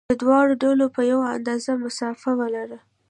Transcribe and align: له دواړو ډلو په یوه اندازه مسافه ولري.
له 0.09 0.15
دواړو 0.23 0.53
ډلو 0.63 0.85
په 0.95 1.01
یوه 1.11 1.27
اندازه 1.37 1.71
مسافه 1.83 2.31
ولري. 2.39 2.79